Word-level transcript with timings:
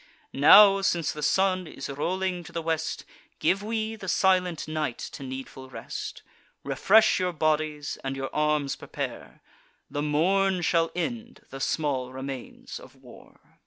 Now, 0.33 0.81
since 0.81 1.11
the 1.11 1.21
sun 1.21 1.67
is 1.67 1.87
rolling 1.87 2.43
to 2.45 2.51
the 2.51 2.63
west, 2.63 3.05
Give 3.37 3.61
we 3.61 3.95
the 3.95 4.07
silent 4.07 4.67
night 4.67 4.97
to 4.97 5.21
needful 5.21 5.69
rest: 5.69 6.23
Refresh 6.63 7.19
your 7.19 7.33
bodies, 7.33 7.99
and 8.03 8.15
your 8.15 8.33
arms 8.35 8.75
prepare; 8.75 9.43
The 9.91 10.01
morn 10.01 10.63
shall 10.63 10.89
end 10.95 11.45
the 11.51 11.59
small 11.59 12.11
remains 12.11 12.79
of 12.79 12.95
war." 12.95 13.59